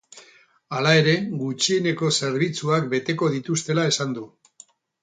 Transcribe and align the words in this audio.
Hala 0.77 0.93
ere, 1.01 1.13
gutxieneko 1.43 2.11
zerbitzuak 2.17 2.89
beteko 2.95 3.31
dituztela 3.39 3.89
esan 3.93 4.19
du. 4.19 4.31